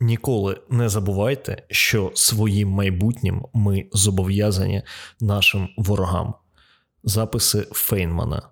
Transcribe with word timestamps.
Ніколи 0.00 0.60
не 0.70 0.88
забувайте, 0.88 1.62
що 1.70 2.12
своїм 2.14 2.68
майбутнім 2.68 3.44
ми 3.54 3.84
зобов'язані 3.92 4.82
нашим 5.20 5.68
ворогам. 5.76 6.34
Записи 7.04 7.66
Фейнмана. 7.72 8.42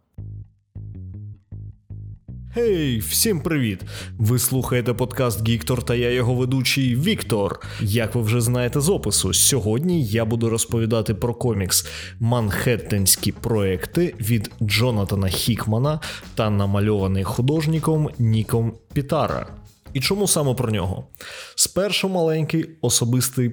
Гей, 2.55 2.99
всім 2.99 3.41
привіт! 3.41 3.81
Ви 4.19 4.39
слухаєте 4.39 4.95
подкаст 4.95 5.49
Гіктор 5.49 5.83
та 5.83 5.95
я 5.95 6.11
його 6.11 6.35
ведучий 6.35 6.97
Віктор. 6.97 7.61
Як 7.81 8.15
ви 8.15 8.23
вже 8.23 8.41
знаєте 8.41 8.81
з 8.81 8.89
опису, 8.89 9.35
сьогодні 9.35 10.05
я 10.05 10.25
буду 10.25 10.51
розповідати 10.51 11.15
про 11.15 11.35
комікс 11.35 11.87
Манхеттенські 12.21 13.33
проекти 13.33 14.15
від 14.21 14.51
Джонатана 14.63 15.29
Хікмана 15.29 16.01
та 16.35 16.51
намальований 16.51 17.25
художником 17.25 18.11
Ніком 18.19 18.73
Пітара. 18.93 19.47
І 19.93 20.01
чому 20.01 20.29
саме 20.29 20.55
про 20.55 20.71
нього? 20.71 21.09
Спершу 21.55 22.09
маленький 22.09 22.71
особистий 22.81 23.53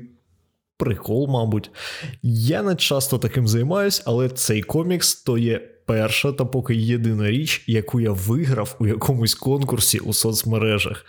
прикол, 0.77 1.27
мабуть. 1.29 1.71
Я 2.23 2.61
не 2.61 2.75
часто 2.75 3.17
таким 3.17 3.47
займаюсь, 3.47 4.03
але 4.05 4.29
цей 4.29 4.61
комікс 4.61 5.15
то 5.15 5.37
є 5.37 5.59
перша 5.85 6.31
та 6.31 6.45
поки 6.45 6.75
єдина 6.75 7.29
річ, 7.29 7.63
яку 7.67 7.99
я 7.99 8.11
виграв 8.11 8.75
у 8.79 8.87
якомусь 8.87 9.35
конкурсі 9.35 9.99
у 9.99 10.13
соцмережах. 10.13 11.05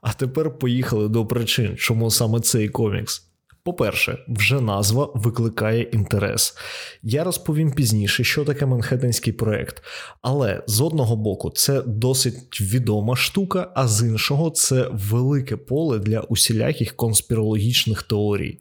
А 0.00 0.12
тепер 0.12 0.58
поїхали 0.58 1.08
до 1.08 1.26
причин, 1.26 1.76
чому 1.76 2.10
саме 2.10 2.40
цей 2.40 2.68
комікс. 2.68 3.33
По-перше, 3.64 4.18
вже 4.28 4.60
назва 4.60 5.10
викликає 5.14 5.82
інтерес. 5.82 6.54
Я 7.02 7.24
розповім 7.24 7.72
пізніше, 7.72 8.24
що 8.24 8.44
таке 8.44 8.66
Манхеттенський 8.66 9.32
проект. 9.32 9.82
Але 10.22 10.62
з 10.66 10.80
одного 10.80 11.16
боку, 11.16 11.50
це 11.50 11.82
досить 11.82 12.60
відома 12.60 13.16
штука, 13.16 13.72
а 13.74 13.88
з 13.88 14.06
іншого, 14.06 14.50
це 14.50 14.88
велике 14.92 15.56
поле 15.56 15.98
для 15.98 16.20
усіляких 16.20 16.96
конспірологічних 16.96 18.02
теорій. 18.02 18.58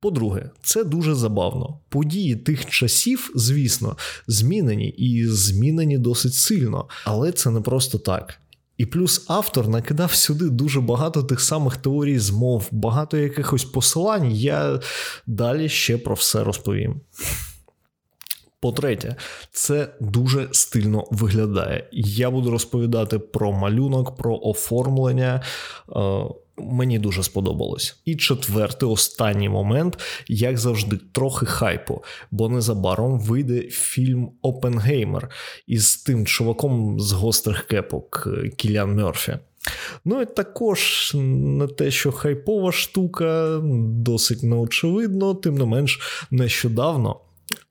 По-друге, 0.00 0.50
це 0.62 0.84
дуже 0.84 1.14
забавно. 1.14 1.78
Події 1.88 2.36
тих 2.36 2.66
часів, 2.66 3.30
звісно, 3.34 3.96
змінені 4.26 4.88
і 4.88 5.26
змінені 5.26 5.98
досить 5.98 6.34
сильно, 6.34 6.88
але 7.04 7.32
це 7.32 7.50
не 7.50 7.60
просто 7.60 7.98
так. 7.98 8.40
І 8.78 8.86
плюс 8.86 9.24
автор 9.28 9.68
накидав 9.68 10.14
сюди 10.14 10.44
дуже 10.44 10.80
багато 10.80 11.22
тих 11.22 11.40
самих 11.40 11.76
теорій 11.76 12.18
змов, 12.18 12.68
багато 12.70 13.16
якихось 13.16 13.64
посилань. 13.64 14.32
Я 14.32 14.80
далі 15.26 15.68
ще 15.68 15.98
про 15.98 16.14
все 16.14 16.44
розповім. 16.44 17.00
По-третє, 18.60 19.16
це 19.52 19.94
дуже 20.00 20.48
стильно 20.52 21.04
виглядає. 21.10 21.88
Я 21.92 22.30
буду 22.30 22.50
розповідати 22.50 23.18
про 23.18 23.52
малюнок, 23.52 24.16
про 24.16 24.40
оформлення. 24.42 25.42
Е, 26.58 26.62
Мені 26.62 26.98
дуже 26.98 27.22
сподобалось. 27.22 28.00
І 28.04 28.16
четвертий, 28.16 28.88
останній 28.88 29.48
момент, 29.48 29.98
як 30.28 30.58
завжди, 30.58 30.98
трохи 31.12 31.46
хайпу, 31.46 32.04
бо 32.30 32.48
незабаром 32.48 33.20
вийде 33.20 33.62
фільм 33.62 34.30
Опенгеймер 34.42 35.30
із 35.66 35.96
тим 35.96 36.26
чуваком 36.26 37.00
з 37.00 37.12
гострих 37.12 37.62
кепок 37.62 38.28
Кілян 38.56 38.94
Мерфі. 38.94 39.38
Ну 40.04 40.22
і 40.22 40.26
також 40.26 41.12
не 41.14 41.66
те, 41.66 41.90
що 41.90 42.12
хайпова 42.12 42.72
штука, 42.72 43.60
досить 43.90 44.42
неочевидно, 44.42 45.34
тим 45.34 45.54
не 45.54 45.64
менш, 45.64 46.00
нещодавно 46.30 47.20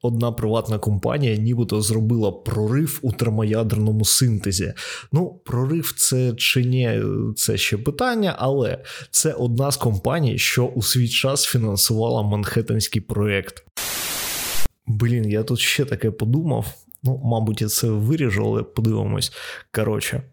одна 0.02 0.32
приватна 0.32 0.80
компанія 0.80 1.38
нібито 1.38 1.82
зробила 1.82 2.32
прорив 2.32 3.00
у 3.02 3.12
термоядерному 3.12 4.06
синтезі. 4.06 4.74
Ну, 5.12 5.42
прорив 5.46 5.94
це 5.98 6.34
чи 6.34 6.66
ні, 6.66 7.02
це 7.36 7.58
ще 7.58 7.78
питання, 7.78 8.36
але 8.38 8.84
це 9.12 9.34
одна 9.34 9.72
з 9.72 9.78
компаній, 9.78 10.38
що 10.38 10.66
у 10.66 10.82
свій 10.82 11.10
час 11.10 11.44
фінансувала 11.46 12.24
Манхеттенський 12.24 13.02
проєкт. 13.02 13.66
Блін, 14.88 15.30
я 15.30 15.44
тут 15.44 15.60
ще 15.60 15.86
таке 15.86 16.12
подумав. 16.12 16.66
Ну, 17.04 17.22
мабуть, 17.24 17.62
я 17.62 17.68
це 17.68 17.88
виріжу, 17.88 18.46
але 18.46 18.64
подивимось. 18.64 19.32
Коротше, 19.72 20.24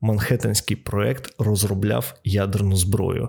Манхеттенський 0.00 0.76
проєкт 0.76 1.34
розробляв 1.38 2.14
ядерну 2.24 2.76
зброю. 2.76 3.28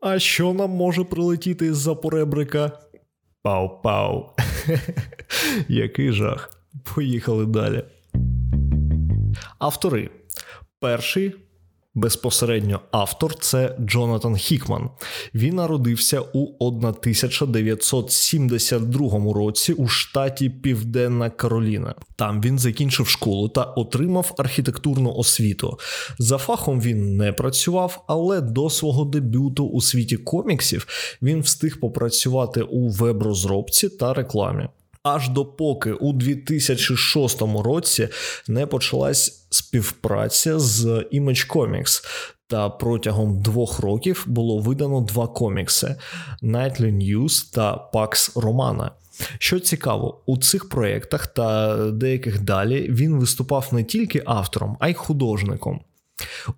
А 0.00 0.18
що 0.18 0.52
нам 0.52 0.70
може 0.70 1.04
прилетіти 1.04 1.74
з-за 1.74 1.94
поребрика? 1.94 2.72
Пау-пау. 3.44 4.24
Який 5.68 6.12
жах. 6.12 6.50
Поїхали 6.94 7.46
далі. 7.46 7.84
Автори. 9.58 10.10
Перший 10.80 11.34
безпосередньо 11.94 12.80
автор 12.90 13.38
це 13.38 13.76
Джонатан 13.80 14.36
Хікман. 14.36 14.90
Він 15.34 15.54
народився 15.54 16.20
у 16.20 16.66
1972 16.66 19.32
році 19.32 19.72
у 19.72 19.88
штаті 19.88 20.50
Південна 20.50 21.30
Кароліна. 21.30 21.94
Там 22.16 22.40
він 22.40 22.58
закінчив 22.58 23.08
школу 23.08 23.48
та 23.48 23.62
отримав 23.62 24.34
архітектурну 24.38 25.14
освіту. 25.14 25.78
За 26.18 26.38
фахом 26.38 26.80
він 26.80 27.16
не 27.16 27.32
працював, 27.32 28.04
але 28.06 28.40
до 28.40 28.70
свого 28.70 29.04
дебюту 29.04 29.66
у 29.66 29.80
світі 29.80 30.16
коміксів 30.16 30.86
він 31.22 31.40
встиг 31.40 31.80
попрацювати 31.80 32.62
у 32.62 32.88
веб-розробці 32.88 33.88
та 33.88 34.14
рекламі 34.14 34.68
аж 35.04 35.28
допоки 35.28 35.92
у 35.92 36.12
2006 36.12 37.42
році 37.42 38.08
не 38.48 38.66
почалась 38.66 39.46
співпраця 39.50 40.58
з 40.58 40.84
Image 40.86 41.50
Comics. 41.50 42.04
Та 42.46 42.68
протягом 42.68 43.42
двох 43.42 43.78
років 43.78 44.24
було 44.26 44.58
видано 44.58 45.00
два 45.00 45.26
комікси: 45.26 45.96
Nightly 46.42 46.92
News 46.92 47.54
та 47.54 47.90
Pax 47.94 48.34
Romana. 48.34 48.90
Що 49.38 49.60
цікаво, 49.60 50.22
у 50.26 50.38
цих 50.38 50.68
проєктах 50.68 51.26
та 51.26 51.76
деяких 51.90 52.40
далі 52.40 52.90
він 52.90 53.18
виступав 53.18 53.68
не 53.72 53.84
тільки 53.84 54.22
автором, 54.26 54.76
а 54.80 54.88
й 54.88 54.94
художником. 54.94 55.80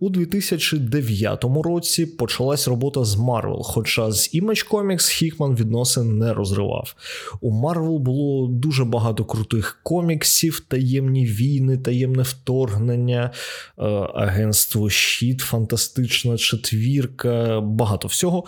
У 0.00 0.10
2009 0.10 1.44
році 1.64 2.06
почалась 2.06 2.68
робота 2.68 3.04
з 3.04 3.16
Marvel, 3.16 3.62
хоча 3.62 4.12
з 4.12 4.34
Image 4.34 4.70
Comics 4.70 5.10
Хікман 5.10 5.54
відносин 5.54 6.18
не 6.18 6.34
розривав. 6.34 6.94
У 7.40 7.62
Marvel 7.62 7.98
було 7.98 8.46
дуже 8.46 8.84
багато 8.84 9.24
крутих 9.24 9.80
коміксів, 9.82 10.60
таємні 10.60 11.26
війни, 11.26 11.78
таємне 11.78 12.22
вторгнення, 12.22 13.30
е, 13.78 13.82
агентство 14.14 14.90
Щит, 14.90 15.40
фантастична 15.40 16.36
четвірка, 16.36 17.60
багато 17.60 18.08
всього. 18.08 18.44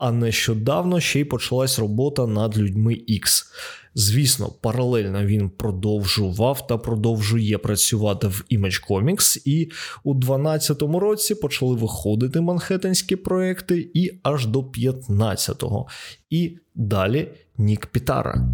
А 0.00 0.12
нещодавно 0.12 1.00
ще 1.00 1.20
й 1.20 1.24
почалась 1.24 1.78
робота 1.78 2.26
над 2.26 2.58
людьми 2.58 2.92
X. 3.08 3.44
Звісно, 3.94 4.48
паралельно 4.60 5.24
він 5.24 5.50
продовжував 5.50 6.66
та 6.66 6.78
продовжує 6.78 7.58
працювати 7.58 8.26
в 8.26 8.44
Image 8.52 8.88
Comics, 8.88 9.42
і 9.44 9.70
у 10.04 10.14
2012 10.14 10.82
році 10.82 11.34
почали 11.34 11.76
виходити 11.76 12.40
манхеттенські 12.40 13.16
проекти, 13.16 13.90
і 13.94 14.10
аж 14.22 14.46
до 14.46 14.60
15-го. 14.60 15.86
І 16.30 16.58
далі 16.74 17.28
Нік 17.58 17.86
Пітара. 17.86 18.48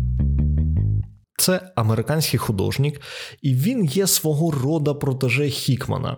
Це 1.39 1.73
американський 1.75 2.39
художник, 2.39 3.01
і 3.43 3.55
він 3.55 3.85
є 3.85 4.07
свого 4.07 4.51
рода 4.51 4.95
протеже 4.95 5.49
Хікмана. 5.49 6.17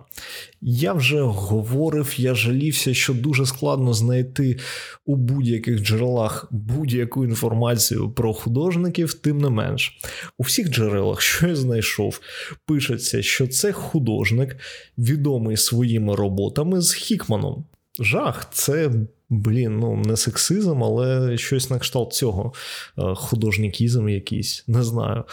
Я 0.61 0.93
вже 0.93 1.21
говорив, 1.21 2.13
я 2.17 2.35
жалівся, 2.35 2.93
що 2.93 3.13
дуже 3.13 3.45
складно 3.45 3.93
знайти 3.93 4.59
у 5.05 5.15
будь-яких 5.15 5.79
джерелах 5.79 6.47
будь-яку 6.51 7.25
інформацію 7.25 8.11
про 8.11 8.33
художників, 8.33 9.13
тим 9.13 9.37
не 9.37 9.49
менш. 9.49 9.99
У 10.37 10.43
всіх 10.43 10.69
джерелах, 10.69 11.21
що 11.29 11.47
я 11.47 11.55
знайшов, 11.55 12.19
пишеться, 12.65 13.21
що 13.21 13.47
це 13.47 13.71
художник, 13.71 14.57
відомий 14.97 15.57
своїми 15.57 16.15
роботами 16.15 16.81
з 16.81 16.93
Хікманом. 16.93 17.65
Жах, 17.99 18.49
це 18.53 18.91
Блін, 19.29 19.79
ну 19.79 19.95
не 19.95 20.17
сексизм, 20.17 20.83
але 20.83 21.37
щось 21.37 21.69
на 21.69 21.79
кшталт 21.79 22.13
цього. 22.13 22.53
Е, 22.97 23.01
художнікізм 23.15 24.09
якийсь, 24.09 24.63
не 24.67 24.83
знаю. 24.83 25.23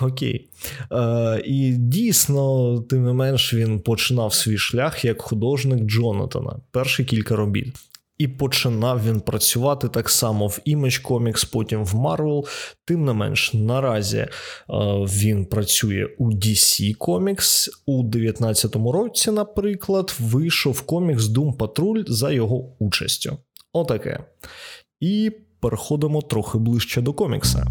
Окей. 0.00 0.48
Е, 0.92 1.42
І 1.44 1.70
дійсно, 1.78 2.78
тим 2.80 3.04
не 3.04 3.12
менш, 3.12 3.54
він 3.54 3.80
починав 3.80 4.34
свій 4.34 4.58
шлях 4.58 5.04
як 5.04 5.22
художник 5.22 5.80
Джонатана, 5.84 6.56
перші 6.70 7.04
кілька 7.04 7.36
робіт. 7.36 7.66
І 8.18 8.28
починав 8.28 9.04
він 9.04 9.20
працювати 9.20 9.88
так 9.88 10.10
само 10.10 10.46
в 10.46 10.60
Image 10.66 11.02
Comics, 11.06 11.50
потім 11.52 11.84
в 11.84 11.94
Marvel. 11.94 12.44
Тим 12.84 13.04
не 13.04 13.12
менш, 13.12 13.54
наразі 13.54 14.18
е, 14.18 14.28
він 15.04 15.46
працює 15.46 16.08
у 16.18 16.32
DC 16.32 16.96
Comics. 16.98 17.68
У 17.86 18.04
19-му 18.04 18.92
році, 18.92 19.30
наприклад, 19.30 20.14
вийшов 20.20 20.80
комікс 20.80 21.24
Doom 21.24 21.56
Patrol 21.56 22.04
за 22.06 22.30
його 22.30 22.76
участю. 22.78 23.38
Отаке. 23.72 24.24
І 25.00 25.32
переходимо 25.60 26.22
трохи 26.22 26.58
ближче 26.58 27.00
до 27.00 27.12
комікса. 27.12 27.66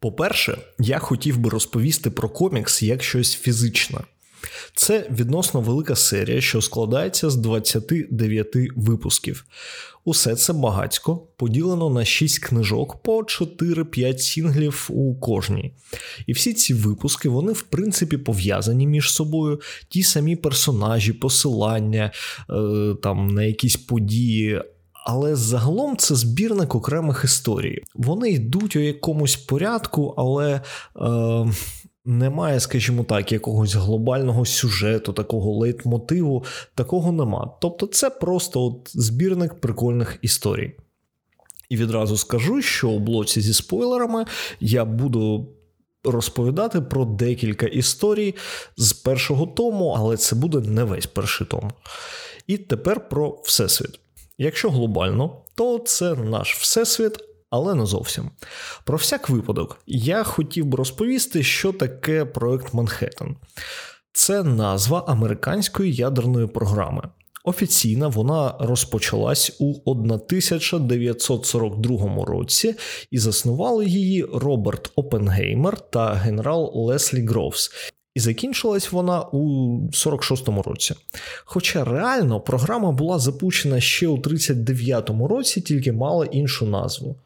По-перше, 0.00 0.58
я 0.78 0.98
хотів 0.98 1.38
би 1.38 1.50
розповісти 1.50 2.10
про 2.10 2.28
комікс 2.28 2.82
як 2.82 3.02
щось 3.02 3.34
фізичне. 3.34 3.98
Це 4.74 5.06
відносно 5.10 5.60
велика 5.60 5.96
серія, 5.96 6.40
що 6.40 6.62
складається 6.62 7.30
з 7.30 7.36
29 7.36 8.56
випусків. 8.76 9.44
Усе 10.06 10.36
це 10.36 10.52
багацько 10.52 11.16
поділено 11.36 11.90
на 11.90 12.04
6 12.04 12.38
книжок 12.38 13.02
по 13.02 13.18
4-5 13.22 14.18
сінглів 14.18 14.86
у 14.88 15.14
кожній. 15.14 15.72
І 16.26 16.32
всі 16.32 16.54
ці 16.54 16.74
випуски, 16.74 17.28
вони 17.28 17.52
в 17.52 17.62
принципі 17.62 18.18
пов'язані 18.18 18.86
між 18.86 19.12
собою, 19.12 19.60
ті 19.88 20.02
самі 20.02 20.36
персонажі, 20.36 21.12
посилання 21.12 22.12
е, 22.50 22.94
там 23.02 23.28
на 23.28 23.42
якісь 23.42 23.76
події. 23.76 24.62
Але 25.06 25.36
загалом 25.36 25.96
це 25.96 26.14
збірник 26.14 26.74
окремих 26.74 27.24
історій. 27.24 27.82
Вони 27.94 28.30
йдуть 28.30 28.76
у 28.76 28.80
якомусь 28.80 29.36
порядку, 29.36 30.14
але 30.16 30.54
е, 30.54 30.60
немає, 32.06 32.60
скажімо 32.60 33.04
так, 33.04 33.32
якогось 33.32 33.74
глобального 33.74 34.44
сюжету, 34.44 35.12
такого 35.12 35.52
лейтмотиву, 35.52 36.44
такого 36.74 37.12
нема. 37.12 37.56
Тобто, 37.60 37.86
це 37.86 38.10
просто 38.10 38.62
от 38.62 38.90
збірник 38.94 39.54
прикольних 39.54 40.18
історій. 40.22 40.72
І 41.68 41.76
відразу 41.76 42.16
скажу, 42.16 42.62
що 42.62 42.88
у 42.88 42.98
блоці 42.98 43.40
зі 43.40 43.52
спойлерами 43.52 44.24
я 44.60 44.84
буду. 44.84 45.52
Розповідати 46.08 46.80
про 46.80 47.04
декілька 47.04 47.66
історій 47.66 48.34
з 48.76 48.92
першого 48.92 49.46
тому, 49.46 49.94
але 49.98 50.16
це 50.16 50.36
буде 50.36 50.60
не 50.68 50.84
весь 50.84 51.06
перший 51.06 51.46
том. 51.46 51.70
І 52.46 52.58
тепер 52.58 53.08
про 53.08 53.40
Всесвіт. 53.44 54.00
Якщо 54.38 54.70
глобально, 54.70 55.36
то 55.54 55.78
це 55.78 56.14
наш 56.14 56.54
Всесвіт, 56.54 57.18
але 57.56 57.74
не 57.74 57.86
зовсім. 57.86 58.30
Про 58.84 58.96
всяк 58.96 59.28
випадок, 59.28 59.78
я 59.86 60.22
хотів 60.22 60.66
би 60.66 60.76
розповісти, 60.76 61.42
що 61.42 61.72
таке 61.72 62.24
проект 62.24 62.74
Манхеттен. 62.74 63.36
Це 64.12 64.42
назва 64.42 65.04
американської 65.06 65.94
ядерної 65.94 66.46
програми. 66.46 67.02
Офіційно 67.44 68.10
вона 68.10 68.54
розпочалась 68.60 69.56
у 69.58 69.74
1942 69.84 72.24
році 72.24 72.74
і 73.10 73.18
заснували 73.18 73.86
її 73.86 74.26
Роберт 74.34 74.92
Опенгеймер 74.96 75.80
та 75.80 76.14
генерал 76.14 76.72
Леслі 76.74 77.26
Гровс. 77.26 77.70
І 78.16 78.20
закінчилась 78.20 78.92
вона 78.92 79.22
у 79.22 79.38
46-му 79.92 80.62
році. 80.62 80.94
Хоча 81.44 81.84
реально 81.84 82.40
програма 82.40 82.92
була 82.92 83.18
запущена 83.18 83.80
ще 83.80 84.08
у 84.08 84.16
39-му 84.16 85.28
році, 85.28 85.60
тільки 85.60 85.92
мала 85.92 86.26
іншу 86.26 86.66
назву. 86.66 87.16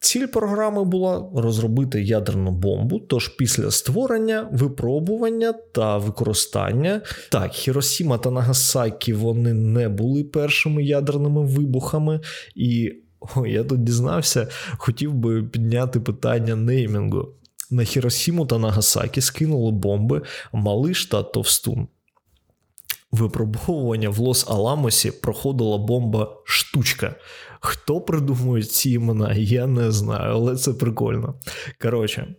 Ціль 0.00 0.26
програми 0.26 0.84
була 0.84 1.28
розробити 1.34 2.02
ядерну 2.02 2.50
бомбу, 2.50 3.00
тож 3.00 3.28
після 3.28 3.70
створення, 3.70 4.48
випробування 4.52 5.52
та 5.72 5.98
використання. 5.98 7.00
Так, 7.30 7.52
Хіросіма 7.52 8.18
та 8.18 8.30
Нагасакі 8.30 9.12
вони 9.12 9.54
не 9.54 9.88
були 9.88 10.24
першими 10.24 10.84
ядерними 10.84 11.46
вибухами, 11.46 12.20
і 12.54 12.92
о, 13.36 13.46
я 13.46 13.64
тут 13.64 13.84
дізнався, 13.84 14.48
хотів 14.78 15.14
би 15.14 15.42
підняти 15.42 16.00
питання 16.00 16.56
неймінгу. 16.56 17.28
На 17.70 17.84
Хіросіму 17.84 18.46
та 18.46 18.58
Нагасакі 18.58 19.20
скинули 19.20 19.72
бомби 19.72 20.22
Малиш 20.52 21.06
та 21.06 21.22
Товстун. 21.22 21.88
Випробовування 23.12 24.10
в 24.10 24.18
Лос-Аламосі 24.18 25.20
проходила 25.20 25.78
бомба 25.78 26.36
штучка. 26.44 27.14
Хто 27.60 28.00
придумує 28.00 28.62
ці 28.62 28.90
імена, 28.90 29.34
я 29.34 29.66
не 29.66 29.90
знаю, 29.90 30.32
але 30.32 30.56
це 30.56 30.72
прикольно. 30.72 31.34
Коротше, 31.82 32.34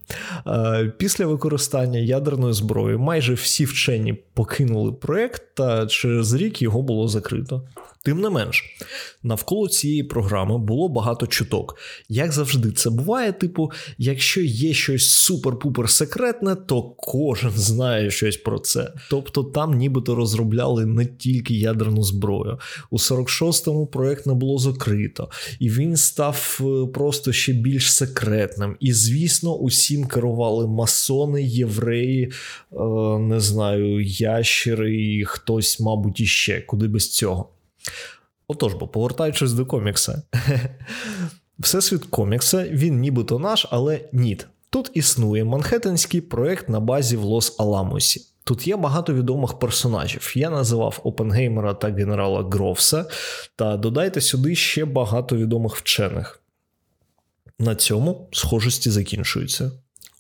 е, 0.48 0.94
після 0.98 1.26
використання 1.26 2.00
ядерної 2.00 2.54
зброї 2.54 2.98
майже 2.98 3.34
всі 3.34 3.66
вчені 3.66 4.14
покинули 4.14 4.92
проект, 4.92 5.56
та 5.56 5.88
через 5.88 6.34
рік 6.34 6.62
його 6.62 6.82
було 6.82 7.08
закрито. 7.08 7.68
Тим 8.08 8.22
не 8.22 8.30
менш, 8.30 8.64
навколо 9.24 9.68
цієї 9.68 10.04
програми 10.04 10.58
було 10.58 10.90
багато 10.90 11.28
чуток. 11.28 11.78
Як 12.10 12.32
завжди, 12.32 12.72
це 12.72 12.90
буває, 12.90 13.32
типу, 13.32 13.72
якщо 13.98 14.42
є 14.42 14.74
щось 14.74 15.32
супер-пупер 15.32 15.88
секретне, 15.88 16.56
то 16.56 16.84
кожен 16.84 17.52
знає 17.52 18.12
щось 18.12 18.38
про 18.38 18.60
це. 18.60 18.94
Тобто 19.10 19.44
там 19.44 19.78
нібито 19.78 20.16
розробляли 20.16 20.86
не 20.86 21.06
тільки 21.06 21.54
ядерну 21.54 22.04
зброю. 22.04 22.60
У 22.90 22.98
46-му 22.98 23.88
проект 23.88 24.26
не 24.26 24.34
було 24.34 24.58
закрито, 24.58 25.30
і 25.60 25.70
він 25.70 25.98
став 25.98 26.60
е, 26.62 26.88
просто 26.94 27.34
ще 27.34 27.54
більш 27.54 27.94
секретним. 27.94 28.76
І, 28.80 28.94
звісно, 28.94 29.56
усім 29.56 30.08
керували 30.08 30.68
масони, 30.68 31.44
євреї, 31.44 32.24
е, 32.24 32.78
не 33.20 33.40
знаю, 33.40 34.02
ящери 34.06 35.02
і 35.02 35.26
хтось, 35.26 35.80
мабуть, 35.80 36.20
іще, 36.20 36.62
куди 36.62 36.88
без 36.88 37.12
цього. 37.12 37.50
Отож, 38.48 38.74
бо 38.74 38.88
повертаючись 38.88 39.54
до 39.54 39.66
комікса, 39.66 40.22
всесвіт 41.60 42.06
комікса, 42.06 42.64
він 42.68 43.00
нібито 43.00 43.40
наш, 43.40 43.68
але 43.70 44.02
ніт. 44.12 44.48
Тут 44.70 44.92
існує 44.94 45.44
манхеттенський 45.44 46.22
проект 46.22 46.70
на 46.70 46.80
базі 46.80 47.18
в 47.18 47.26
Лос-Аламосі. 47.26 48.18
Тут 48.44 48.68
є 48.68 48.76
багато 48.76 49.14
відомих 49.14 49.60
персонажів. 49.60 50.34
Я 50.36 50.50
називав 50.50 51.00
Опенгеймера 51.04 51.74
та 51.74 51.88
генерала 51.88 52.44
Гровса, 52.52 53.06
та 53.56 53.78
додайте 53.78 54.22
сюди 54.22 54.56
ще 54.56 54.86
багато 54.86 55.36
відомих 55.38 55.76
вчених. 55.76 56.42
На 57.60 57.76
цьому 57.76 58.30
схожості 58.32 58.90
закінчуються. 58.90 59.72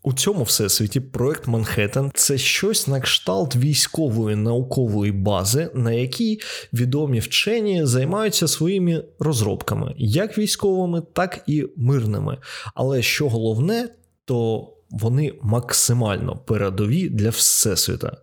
У 0.08 0.14
цьому 0.14 0.44
всесвіті 0.44 1.00
проект 1.00 1.48
Манхеттен 1.48 2.12
це 2.14 2.38
щось 2.38 2.88
на 2.88 3.02
кшталт 3.02 3.56
військової 3.56 4.36
наукової 4.36 5.12
бази, 5.12 5.72
на 5.74 5.92
якій 5.92 6.40
відомі 6.74 7.20
вчені 7.20 7.86
займаються 7.86 8.48
своїми 8.48 9.04
розробками, 9.20 9.94
як 9.98 10.38
військовими, 10.38 11.04
так 11.14 11.44
і 11.48 11.66
мирними. 11.78 12.38
Але 12.76 13.02
що 13.02 13.30
головне, 13.30 13.90
то 14.26 14.70
вони 14.90 15.34
максимально 15.42 16.36
передові 16.38 17.10
для 17.10 17.30
всесвіта. 17.30 18.18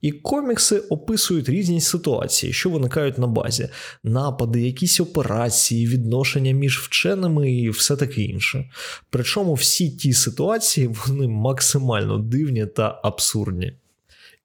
І 0.00 0.12
комікси 0.12 0.78
описують 0.78 1.48
різні 1.48 1.80
ситуації, 1.80 2.52
що 2.52 2.70
виникають 2.70 3.18
на 3.18 3.26
базі: 3.26 3.68
напади, 4.04 4.60
якісь 4.60 5.00
операції, 5.00 5.86
відношення 5.86 6.52
між 6.52 6.78
вченими 6.78 7.52
і 7.52 7.70
все 7.70 7.96
таке 7.96 8.22
інше. 8.22 8.70
Причому 9.10 9.54
всі 9.54 9.90
ті 9.90 10.12
ситуації 10.12 10.90
вони 11.06 11.28
максимально 11.28 12.18
дивні 12.18 12.66
та 12.66 13.00
абсурдні. 13.02 13.72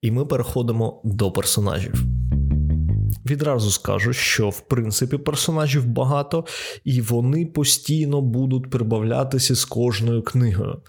І 0.02 0.12
ми 0.12 0.25
переходимо 0.25 1.02
до 1.04 1.31
персонажів. 1.31 1.94
Відразу 3.25 3.72
скажу, 3.72 4.13
що 4.13 4.50
в 4.50 4.60
принципі 4.62 5.18
персонажів 5.18 5.86
багато, 5.86 6.46
і 6.84 7.01
вони 7.01 7.46
постійно 7.46 8.22
будуть 8.22 8.70
прибавлятися 8.70 9.56
з 9.56 9.65
кожною 9.65 10.24
книгою. 10.24 10.82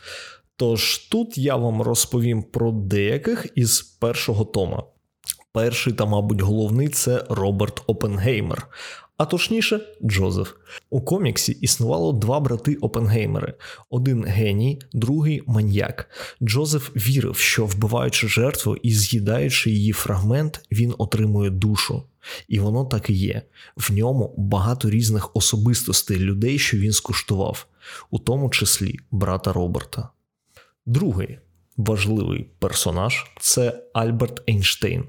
Тож 0.56 0.98
тут 0.98 1.38
я 1.38 1.56
вам 1.56 1.82
розповім 1.82 2.42
про 2.42 2.72
деяких 2.72 3.46
із 3.54 3.82
першого 3.82 4.44
тома. 4.44 4.82
Перший 5.52 5.92
та, 5.92 6.06
мабуть, 6.06 6.40
головний 6.40 6.88
це 6.88 7.24
Роберт 7.28 7.82
Опенгеймер, 7.86 8.68
а 9.16 9.24
точніше, 9.24 9.80
Джозеф. 10.04 10.52
У 10.90 11.00
коміксі 11.00 11.52
існувало 11.52 12.12
два 12.12 12.40
брати 12.40 12.74
Опенгеймери: 12.74 13.54
один 13.90 14.24
геній, 14.24 14.80
другий 14.92 15.42
маньяк. 15.46 16.10
Джозеф 16.42 16.90
вірив, 16.96 17.36
що 17.36 17.66
вбиваючи 17.66 18.28
жертву 18.28 18.76
і 18.76 18.90
з'їдаючи 18.90 19.70
її 19.70 19.92
фрагмент, 19.92 20.60
він 20.72 20.94
отримує 20.98 21.50
душу. 21.50 22.02
І 22.48 22.58
воно 22.58 22.84
так 22.84 23.10
і 23.10 23.12
є. 23.12 23.42
В 23.76 23.92
ньому 23.92 24.34
багато 24.36 24.90
різних 24.90 25.36
особистостей 25.36 26.18
людей, 26.18 26.58
що 26.58 26.76
він 26.76 26.92
скуштував, 26.92 27.66
у 28.10 28.18
тому 28.18 28.50
числі 28.50 28.98
брата 29.10 29.52
Роберта. 29.52 30.08
Другий 30.86 31.38
важливий 31.76 32.46
персонаж 32.58 33.26
це 33.40 33.82
Альберт 33.92 34.42
Ейнштейн, 34.48 35.04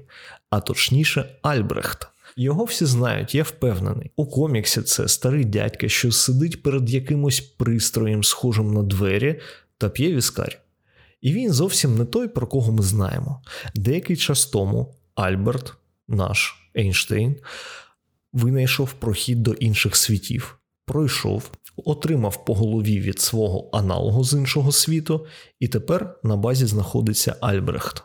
а 0.50 0.60
точніше, 0.60 1.36
Альбрехт. 1.42 2.08
Його 2.36 2.64
всі 2.64 2.84
знають, 2.84 3.34
я 3.34 3.42
впевнений. 3.42 4.10
У 4.16 4.26
коміксі 4.26 4.82
це 4.82 5.08
старий 5.08 5.44
дядька, 5.44 5.88
що 5.88 6.12
сидить 6.12 6.62
перед 6.62 6.90
якимось 6.90 7.40
пристроєм, 7.40 8.24
схожим 8.24 8.74
на 8.74 8.82
двері, 8.82 9.40
та 9.78 9.88
п'є 9.88 10.14
віскарь. 10.14 10.60
І 11.20 11.32
він 11.32 11.52
зовсім 11.52 11.98
не 11.98 12.04
той, 12.04 12.28
про 12.28 12.46
кого 12.46 12.72
ми 12.72 12.82
знаємо. 12.82 13.42
Деякий 13.74 14.16
час 14.16 14.46
тому 14.46 14.94
Альберт, 15.14 15.74
наш 16.08 16.54
Ейнштейн, 16.76 17.36
винайшов 18.32 18.92
прохід 18.92 19.42
до 19.42 19.52
інших 19.52 19.96
світів, 19.96 20.58
пройшов, 20.84 21.50
отримав 21.84 22.44
по 22.44 22.54
голові 22.54 23.00
від 23.00 23.20
свого 23.20 23.70
аналогу 23.72 24.24
з 24.24 24.32
іншого 24.32 24.72
світу, 24.72 25.26
і 25.60 25.68
тепер 25.68 26.18
на 26.22 26.36
базі 26.36 26.66
знаходиться 26.66 27.36
Альбрехт. 27.40 28.02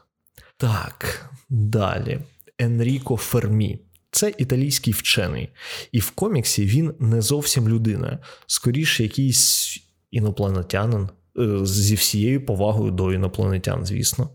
Так, 0.58 1.30
далі. 1.50 2.20
Енріко 2.60 3.18
Фермі. 3.18 3.80
Це 4.12 4.34
італійський 4.38 4.94
вчений, 4.94 5.50
і 5.92 6.00
в 6.00 6.12
коміксі 6.12 6.66
він 6.66 6.94
не 7.00 7.22
зовсім 7.22 7.70
людина, 7.70 8.20
скоріше 8.48 9.04
якийсь 9.04 9.80
інопланетянин 10.12 11.10
е, 11.40 11.66
зі 11.66 11.96
всією 11.96 12.46
повагою 12.46 12.92
до 12.92 13.14
інопланетян, 13.14 13.86
звісно. 13.86 14.30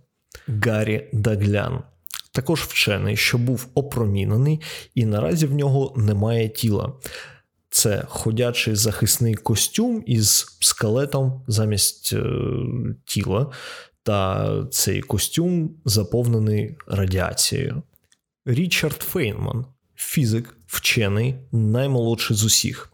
Гаррі 0.48 1.08
Даглян. 1.12 1.82
також 2.32 2.60
вчений, 2.60 3.16
що 3.16 3.38
був 3.38 3.66
опромінений, 3.74 4.60
і 4.94 5.04
наразі 5.06 5.46
в 5.46 5.54
нього 5.54 5.94
немає 5.96 6.48
тіла. 6.48 6.92
Це 7.78 8.04
ходячий 8.08 8.74
захисний 8.74 9.34
костюм 9.34 10.02
із 10.06 10.46
скелетом 10.60 11.42
замість 11.48 12.12
е, 12.12 12.22
тіла, 13.04 13.50
та 14.02 14.50
цей 14.70 15.00
костюм 15.00 15.70
заповнений 15.84 16.76
радіацією. 16.86 17.82
Річард 18.46 19.02
Фейнман, 19.02 19.66
фізик, 19.94 20.56
вчений, 20.66 21.34
наймолодший 21.52 22.36
з 22.36 22.44
усіх, 22.44 22.92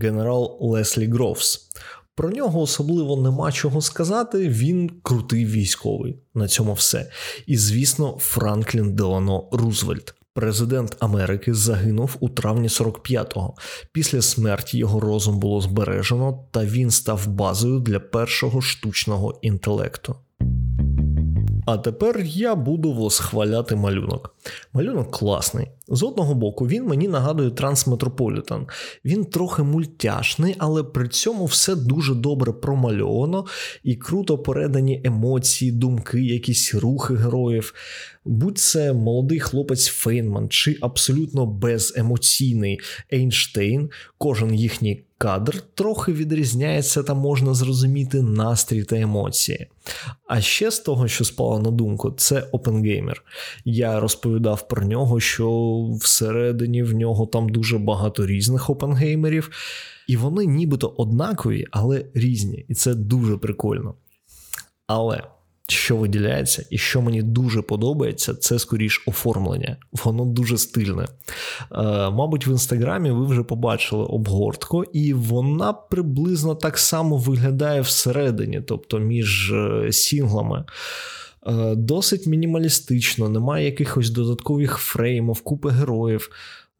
генерал 0.00 0.58
Леслі 0.60 1.06
Грофс. 1.06 1.70
Про 2.14 2.30
нього 2.30 2.60
особливо 2.60 3.22
нема 3.22 3.52
чого 3.52 3.80
сказати. 3.80 4.48
Він 4.48 4.90
крутий 5.02 5.46
військовий. 5.46 6.18
На 6.34 6.48
цьому 6.48 6.72
все. 6.72 7.10
І 7.46 7.56
звісно, 7.56 8.18
Франклін 8.20 8.94
Делано 8.94 9.48
Рузвельт. 9.52 10.14
Президент 10.34 10.96
Америки 11.00 11.54
загинув 11.54 12.16
у 12.20 12.28
травні 12.28 12.68
45-го. 12.68 13.54
Після 13.92 14.22
смерті 14.22 14.78
його 14.78 15.00
розум 15.00 15.38
було 15.38 15.60
збережено, 15.60 16.48
та 16.50 16.64
він 16.64 16.90
став 16.90 17.26
базою 17.26 17.80
для 17.80 18.00
першого 18.00 18.60
штучного 18.60 19.38
інтелекту. 19.42 20.16
А 21.66 21.78
тепер 21.78 22.20
я 22.24 22.54
буду 22.54 22.92
восхваляти 22.92 23.76
малюнок. 23.76 24.34
Малюнок 24.72 25.10
класний. 25.10 25.66
З 25.88 26.02
одного 26.02 26.34
боку, 26.34 26.66
він 26.66 26.84
мені 26.84 27.08
нагадує 27.08 27.50
Трансметрополітан. 27.50 28.66
Він 29.04 29.24
трохи 29.24 29.62
мультяшний, 29.62 30.54
але 30.58 30.82
при 30.82 31.08
цьому 31.08 31.44
все 31.44 31.74
дуже 31.74 32.14
добре 32.14 32.52
промальовано 32.52 33.46
і 33.82 33.96
круто 33.96 34.38
передані 34.38 35.02
емоції, 35.04 35.72
думки, 35.72 36.22
якісь 36.22 36.74
рухи 36.74 37.14
героїв. 37.14 37.74
Будь 38.24 38.58
це 38.58 38.92
молодий 38.92 39.40
хлопець 39.40 39.86
Фейнман 39.86 40.48
чи 40.48 40.78
абсолютно 40.80 41.46
беземоційний 41.46 42.80
Ейнштейн, 43.12 43.90
кожен 44.18 44.54
їхній 44.54 45.04
кадр 45.24 45.62
трохи 45.74 46.12
відрізняється 46.12 47.02
та 47.02 47.14
можна 47.14 47.54
зрозуміти 47.54 48.22
настрій 48.22 48.84
та 48.84 48.96
емоції. 48.96 49.66
А 50.28 50.40
ще 50.40 50.70
з 50.70 50.78
того, 50.80 51.08
що 51.08 51.24
спало 51.24 51.58
на 51.58 51.70
думку, 51.70 52.14
це 52.16 52.48
Опенгеймер. 52.52 53.22
Я 53.64 54.00
розповідав 54.00 54.68
про 54.68 54.86
нього, 54.86 55.20
що 55.20 55.76
всередині 56.00 56.82
в 56.82 56.94
нього 56.94 57.26
там 57.26 57.48
дуже 57.48 57.78
багато 57.78 58.26
різних 58.26 58.70
опенгеймерів, 58.70 59.50
і 60.08 60.16
вони 60.16 60.46
нібито 60.46 60.94
однакові, 60.96 61.66
але 61.70 62.04
різні. 62.14 62.64
І 62.68 62.74
це 62.74 62.94
дуже 62.94 63.36
прикольно. 63.36 63.94
Але 64.86 65.22
що 65.68 65.96
виділяється, 65.96 66.64
і 66.70 66.78
що 66.78 67.02
мені 67.02 67.22
дуже 67.22 67.62
подобається, 67.62 68.34
це 68.34 68.58
скоріш 68.58 69.02
оформлення. 69.06 69.76
Воно 70.04 70.24
дуже 70.24 70.58
стильне. 70.58 71.02
Е, 71.02 71.10
Мабуть, 72.10 72.46
в 72.46 72.48
інстаграмі 72.48 73.10
ви 73.10 73.26
вже 73.26 73.42
побачили 73.42 74.04
обгортку, 74.04 74.84
і 74.84 75.12
вона 75.12 75.72
приблизно 75.72 76.54
так 76.54 76.78
само 76.78 77.16
виглядає 77.16 77.80
всередині, 77.80 78.60
тобто 78.60 78.98
між 78.98 79.52
е, 79.52 79.92
сінглами. 79.92 80.64
Е, 81.46 81.74
Досить 81.74 82.26
мінімалістично, 82.26 83.28
немає 83.28 83.64
якихось 83.64 84.10
додаткових 84.10 84.76
фреймів, 84.76 85.40
купи 85.40 85.70
героїв. 85.70 86.30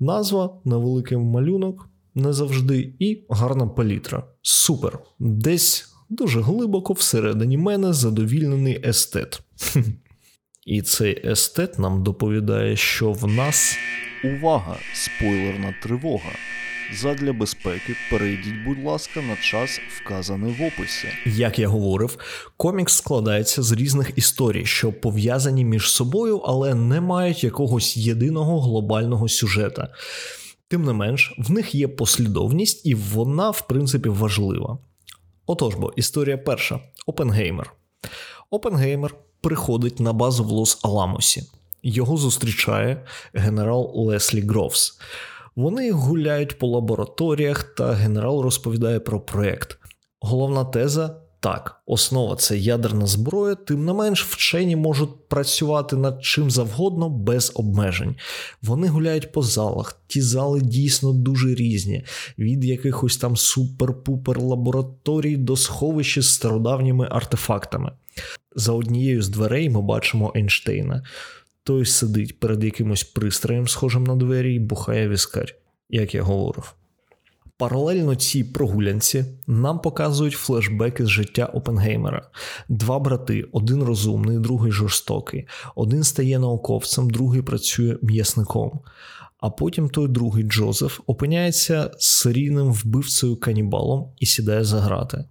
Назва 0.00 0.50
невеликий 0.64 1.18
малюнок 1.18 1.88
не 2.14 2.32
завжди, 2.32 2.92
і 2.98 3.22
гарна 3.28 3.66
палітра. 3.66 4.24
Супер. 4.42 4.98
Десь 5.18 5.93
дуже 6.08 6.40
глибоко 6.40 6.92
всередині 6.92 7.56
мене 7.56 7.92
задовільнений 7.92 8.88
естет. 8.88 9.40
І 10.66 10.82
цей 10.82 11.30
естет 11.30 11.78
нам 11.78 12.02
доповідає, 12.02 12.76
що 12.76 13.12
в 13.12 13.26
нас 13.26 13.76
Увага! 14.24 14.76
Спойлерна 14.94 15.74
тривога. 15.82 16.30
Задля 16.92 17.32
безпеки 17.32 17.96
перейдіть, 18.10 18.64
будь 18.66 18.84
ласка, 18.84 19.22
на 19.22 19.36
час, 19.36 19.80
вказаний 19.88 20.52
в 20.52 20.62
описі. 20.62 21.08
Як 21.26 21.58
я 21.58 21.68
говорив, 21.68 22.18
комікс 22.56 22.96
складається 22.96 23.62
з 23.62 23.72
різних 23.72 24.12
історій, 24.16 24.66
що 24.66 24.92
пов'язані 24.92 25.64
між 25.64 25.90
собою, 25.90 26.38
але 26.38 26.74
не 26.74 27.00
мають 27.00 27.44
якогось 27.44 27.96
єдиного 27.96 28.60
глобального 28.60 29.28
сюжета. 29.28 29.88
Тим 30.68 30.84
не 30.84 30.92
менш, 30.92 31.34
в 31.38 31.50
них 31.50 31.74
є 31.74 31.88
послідовність, 31.88 32.86
і 32.86 32.94
вона, 32.94 33.50
в 33.50 33.68
принципі, 33.68 34.08
важлива. 34.08 34.78
Отож 35.46 35.74
бо, 35.74 35.92
історія 35.96 36.38
перша: 36.38 36.80
Опенгеймер. 37.06 37.72
Опенгеймер 38.50 39.14
приходить 39.40 40.00
на 40.00 40.12
базу 40.12 40.44
в 40.44 40.52
Лос-Аламосі. 40.52 41.42
Його 41.82 42.16
зустрічає 42.16 43.06
генерал 43.34 43.92
Леслі 43.94 44.40
Гровс. 44.40 45.00
Вони 45.56 45.92
гуляють 45.92 46.58
по 46.58 46.66
лабораторіях, 46.66 47.62
та 47.62 47.92
генерал 47.92 48.40
розповідає 48.40 49.00
про 49.00 49.20
проект. 49.20 49.78
Головна 50.20 50.64
теза 50.64 51.20
так, 51.44 51.82
основа 51.86 52.36
це 52.36 52.58
ядерна 52.58 53.06
зброя, 53.06 53.54
тим 53.54 53.84
не 53.84 53.92
менш, 53.92 54.24
вчені 54.24 54.76
можуть 54.76 55.28
працювати 55.28 55.96
над 55.96 56.24
чим 56.24 56.50
завгодно 56.50 57.10
без 57.10 57.52
обмежень. 57.54 58.16
Вони 58.62 58.88
гуляють 58.88 59.32
по 59.32 59.42
залах. 59.42 60.00
Ті 60.06 60.20
зали 60.20 60.60
дійсно 60.60 61.12
дуже 61.12 61.54
різні, 61.54 62.04
від 62.38 62.64
якихось 62.64 63.16
там 63.16 63.34
супер-пупер 63.34 64.40
лабораторій 64.40 65.36
до 65.36 65.56
сховища 65.56 66.22
з 66.22 66.34
стародавніми 66.34 67.08
артефактами. 67.10 67.92
За 68.56 68.72
однією 68.72 69.22
з 69.22 69.28
дверей 69.28 69.70
ми 69.70 69.82
бачимо 69.82 70.32
Ейнштейна. 70.36 71.04
Той 71.64 71.86
сидить 71.86 72.40
перед 72.40 72.64
якимось 72.64 73.04
пристроєм, 73.04 73.68
схожим 73.68 74.04
на 74.04 74.16
двері, 74.16 74.54
і 74.54 74.58
бухає 74.58 75.08
віскарь, 75.08 75.54
як 75.90 76.14
я 76.14 76.22
говорив. 76.22 76.74
Паралельно 77.64 78.14
цій 78.14 78.44
прогулянці 78.44 79.24
нам 79.46 79.80
показують 79.80 80.34
флешбеки 80.34 81.04
з 81.04 81.08
життя 81.08 81.44
Опенгеймера. 81.44 82.30
Два 82.68 82.98
брати, 82.98 83.48
один 83.52 83.82
розумний, 83.82 84.38
другий 84.38 84.72
жорстокий. 84.72 85.46
Один 85.74 86.04
стає 86.04 86.38
науковцем, 86.38 87.10
другий 87.10 87.42
працює 87.42 87.96
м'ясником. 88.02 88.80
А 89.38 89.50
потім 89.50 89.88
той 89.88 90.08
другий 90.08 90.44
Джозеф 90.44 91.00
опиняється 91.06 91.90
серійним 91.98 92.72
вбивцею 92.72 93.36
канібалом 93.36 94.12
і 94.18 94.26
сідає 94.26 94.64
за 94.64 94.80
грати. 94.80 95.24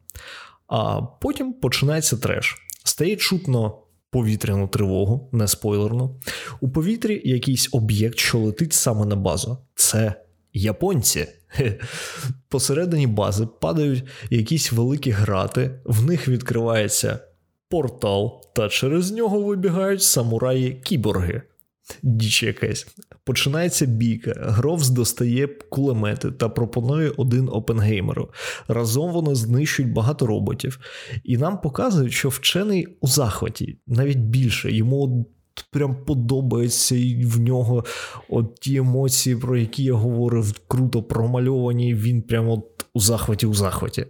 А 0.67 1.01
потім 1.01 1.53
починається 1.53 2.17
треш. 2.17 2.57
Стає 2.83 3.15
чутно 3.15 3.77
повітряну 4.09 4.67
тривогу, 4.67 5.29
не 5.31 5.47
спойлерно. 5.47 6.15
У 6.61 6.69
повітрі 6.69 7.21
якийсь 7.25 7.69
об'єкт, 7.71 8.19
що 8.19 8.39
летить 8.39 8.73
саме 8.73 9.05
на 9.05 9.15
базу. 9.15 9.57
Це 9.75 10.22
японці. 10.53 11.27
Посередині 12.49 13.07
бази 13.07 13.47
падають 13.61 14.03
якісь 14.29 14.71
великі 14.71 15.11
грати, 15.11 15.79
в 15.85 16.05
них 16.05 16.27
відкривається 16.27 17.19
портал, 17.69 18.41
та 18.55 18.69
через 18.69 19.11
нього 19.11 19.41
вибігають 19.41 20.01
самураї-кіборги. 20.01 21.41
Діч 22.03 22.43
якась. 22.43 22.87
Починається 23.23 23.85
бійка. 23.85 24.33
Гровс 24.37 24.89
достає 24.89 25.47
кулемети 25.47 26.31
та 26.31 26.49
пропонує 26.49 27.11
один 27.17 27.49
опенгеймеру. 27.51 28.29
Разом 28.67 29.11
вони 29.11 29.35
знищують 29.35 29.93
багато 29.93 30.25
роботів. 30.25 30.79
І 31.23 31.37
нам 31.37 31.61
показують, 31.61 32.13
що 32.13 32.29
вчений 32.29 32.97
у 33.01 33.07
захваті, 33.07 33.77
навіть 33.87 34.17
більше. 34.17 34.71
Йому 34.71 35.27
прям 35.71 36.05
подобається 36.05 36.95
і 36.95 37.25
в 37.25 37.39
нього 37.39 37.83
от 38.29 38.55
ті 38.55 38.75
емоції, 38.75 39.35
про 39.35 39.57
які 39.57 39.83
я 39.83 39.93
говорив, 39.93 40.53
круто 40.67 41.03
промальовані. 41.03 41.95
Він 41.95 42.21
прямо 42.21 42.53
от 42.53 42.85
у 42.93 42.99
захваті 42.99 43.45
у 43.45 43.53
захваті. 43.53 44.05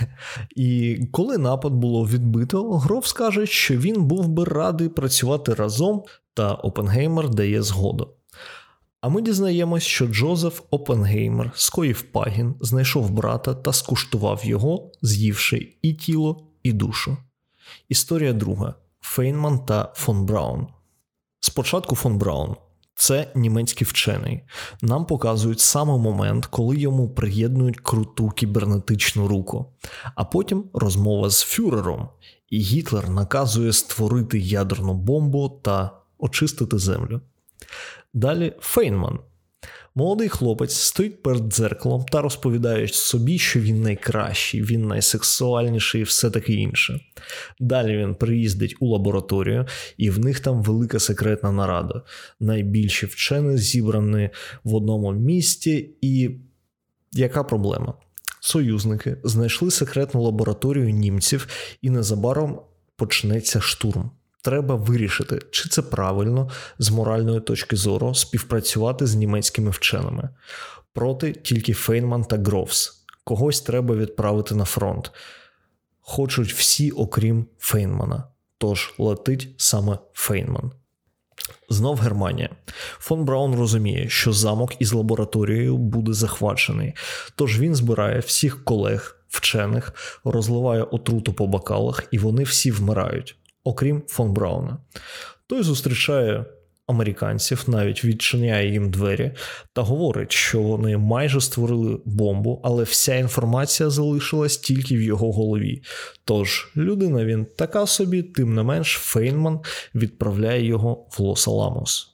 І 0.56 0.98
коли 1.12 1.38
напад 1.38 1.72
було 1.72 2.06
відбито, 2.06 2.70
Гровс 2.70 3.06
каже, 3.06 3.46
що 3.46 3.76
він 3.76 4.04
був 4.04 4.28
би 4.28 4.44
радий 4.44 4.88
працювати 4.88 5.54
разом, 5.54 6.02
та 6.34 6.54
Опенгеймер 6.54 7.30
дає 7.30 7.62
згоду. 7.62 8.08
А 9.00 9.08
ми 9.08 9.22
дізнаємось, 9.22 9.82
що 9.82 10.06
Джозеф 10.06 10.60
Опенгеймер 10.70 11.50
скоїв 11.54 12.02
побіг, 12.02 12.54
знайшов 12.60 13.10
брата 13.10 13.54
та 13.54 13.72
скуштував 13.72 14.40
його, 14.44 14.90
з'ївши 15.02 15.76
і 15.82 15.94
тіло, 15.94 16.46
і 16.62 16.72
душу. 16.72 17.16
Історія 17.88 18.32
друга: 18.32 18.74
Фейнман 19.00 19.64
та 19.64 19.92
фон 19.96 20.26
Браун. 20.26 20.66
Спочатку 21.44 21.96
фон 21.96 22.18
Браун. 22.18 22.56
Це 22.94 23.32
німецький 23.34 23.86
вчений. 23.86 24.42
Нам 24.82 25.06
показують 25.06 25.60
саме 25.60 25.98
момент, 25.98 26.46
коли 26.46 26.76
йому 26.76 27.08
приєднують 27.08 27.80
круту 27.80 28.30
кібернетичну 28.30 29.28
руку, 29.28 29.66
а 30.14 30.24
потім 30.24 30.64
розмова 30.74 31.30
з 31.30 31.42
фюрером, 31.42 32.08
і 32.50 32.58
Гітлер 32.58 33.10
наказує 33.10 33.72
створити 33.72 34.38
ядерну 34.38 34.94
бомбу 34.94 35.60
та 35.62 35.90
очистити 36.18 36.78
землю. 36.78 37.20
Далі 38.14 38.52
Фейнман. 38.60 39.18
Молодий 39.96 40.28
хлопець 40.28 40.74
стоїть 40.74 41.22
перед 41.22 41.42
дзеркалом 41.42 42.04
та 42.04 42.22
розповідає 42.22 42.88
собі, 42.88 43.38
що 43.38 43.60
він 43.60 43.82
найкращий, 43.82 44.62
він 44.62 44.86
найсексуальніший 44.86 46.00
і 46.00 46.04
все 46.04 46.30
таке 46.30 46.52
інше. 46.52 47.00
Далі 47.60 47.96
він 47.96 48.14
приїздить 48.14 48.76
у 48.80 48.86
лабораторію, 48.86 49.66
і 49.96 50.10
в 50.10 50.18
них 50.18 50.40
там 50.40 50.62
велика 50.62 50.98
секретна 50.98 51.52
нарада. 51.52 52.02
Найбільші 52.40 53.06
вчені 53.06 53.58
зібрані 53.58 54.30
в 54.64 54.74
одному 54.74 55.12
місті, 55.12 55.90
і 56.00 56.30
яка 57.12 57.44
проблема? 57.44 57.94
Союзники 58.40 59.16
знайшли 59.24 59.70
секретну 59.70 60.22
лабораторію 60.22 60.90
німців, 60.90 61.48
і 61.82 61.90
незабаром 61.90 62.60
почнеться 62.96 63.60
штурм. 63.60 64.10
Треба 64.44 64.74
вирішити, 64.74 65.38
чи 65.50 65.68
це 65.68 65.82
правильно 65.82 66.50
з 66.78 66.90
моральної 66.90 67.40
точки 67.40 67.76
зору 67.76 68.14
співпрацювати 68.14 69.06
з 69.06 69.14
німецькими 69.14 69.70
вченими. 69.70 70.28
Проти 70.92 71.32
тільки 71.32 71.72
Фейнман 71.72 72.24
та 72.24 72.36
Грофс. 72.36 73.04
Когось 73.24 73.60
треба 73.60 73.94
відправити 73.94 74.54
на 74.54 74.64
фронт. 74.64 75.12
Хочуть 76.00 76.52
всі, 76.52 76.90
окрім 76.90 77.46
Фейнмана. 77.58 78.24
Тож 78.58 78.94
летить 78.98 79.54
саме 79.56 79.98
Фейнман. 80.12 80.72
Знов 81.68 81.98
Германія. 81.98 82.50
Фон 82.98 83.24
Браун 83.24 83.54
розуміє, 83.54 84.08
що 84.08 84.32
замок 84.32 84.72
із 84.78 84.92
лабораторією 84.92 85.78
буде 85.78 86.12
захвачений, 86.12 86.94
тож 87.36 87.60
він 87.60 87.74
збирає 87.74 88.18
всіх 88.18 88.64
колег, 88.64 89.16
вчених, 89.28 89.92
розливає 90.24 90.82
отруту 90.82 91.32
по 91.32 91.46
бокалах, 91.46 92.04
і 92.10 92.18
вони 92.18 92.42
всі 92.42 92.70
вмирають, 92.70 93.36
окрім 93.64 94.02
фон 94.08 94.32
Брауна. 94.32 94.78
Той 95.46 95.62
зустрічає 95.62 96.44
американців, 96.86 97.64
навіть 97.66 98.04
відчиняє 98.04 98.70
їм 98.70 98.90
двері 98.90 99.32
та 99.72 99.82
говорить, 99.82 100.32
що 100.32 100.62
вони 100.62 100.96
майже 100.96 101.40
створили 101.40 102.00
бомбу, 102.04 102.60
але 102.64 102.82
вся 102.84 103.14
інформація 103.14 103.90
залишилась 103.90 104.56
тільки 104.56 104.96
в 104.96 105.02
його 105.02 105.32
голові. 105.32 105.82
Тож 106.24 106.72
людина 106.76 107.24
він 107.24 107.44
така 107.44 107.86
собі, 107.86 108.22
тим 108.22 108.54
не 108.54 108.62
менш, 108.62 108.92
Фейнман 108.92 109.60
відправляє 109.94 110.66
його 110.66 111.06
в 111.10 111.20
Лос-Аламос. 111.20 112.06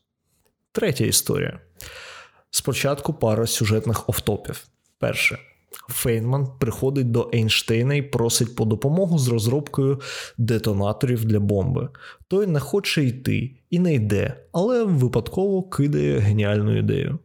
Третя 0.72 1.04
історія. 1.04 1.60
Спочатку 2.50 3.14
пара 3.14 3.46
сюжетних 3.46 4.08
offtop-ів. 4.08 4.64
Перше. 4.98 5.38
Фейнман 5.88 6.48
приходить 6.58 7.10
до 7.10 7.30
Ейнштейна 7.34 7.94
і 7.94 8.02
просить 8.02 8.56
по 8.56 8.64
допомогу 8.64 9.18
з 9.18 9.28
розробкою 9.28 10.00
детонаторів 10.38 11.24
для 11.24 11.40
бомби. 11.40 11.88
Той 12.28 12.46
не 12.46 12.60
хоче 12.60 13.04
йти 13.04 13.50
і 13.70 13.78
не 13.78 13.94
йде, 13.94 14.36
але 14.52 14.84
випадково 14.84 15.62
кидає 15.62 16.18
геніальну 16.18 16.78
ідею. 16.78 17.18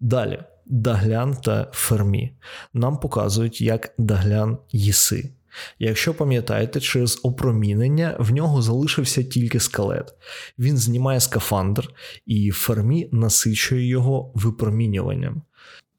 Далі 0.00 0.42
Даглян 0.66 1.36
та 1.36 1.70
Фермі 1.72 2.32
нам 2.74 3.00
показують, 3.00 3.60
як 3.60 3.94
Даглян 3.98 4.58
їсть. 4.72 5.30
Якщо 5.78 6.14
пам'ятаєте, 6.14 6.80
через 6.80 7.20
опромінення 7.22 8.16
в 8.20 8.32
нього 8.32 8.62
залишився 8.62 9.22
тільки 9.22 9.60
скелет. 9.60 10.14
Він 10.58 10.76
знімає 10.76 11.20
скафандр, 11.20 11.88
і 12.26 12.50
Фермі 12.50 13.08
насичує 13.12 13.86
його 13.86 14.32
випромінюванням. 14.34 15.42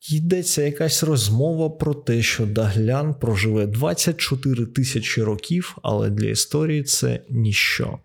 Йдеться 0.09 0.61
якась 0.61 1.03
розмова 1.03 1.69
про 1.69 1.93
те, 1.93 2.21
що 2.21 2.45
Даглян 2.45 3.13
проживе 3.13 3.67
24 3.67 4.65
тисячі 4.65 5.23
років, 5.23 5.77
але 5.81 6.09
для 6.09 6.29
історії 6.29 6.83
це 6.83 7.19
ніщо. 7.29 7.99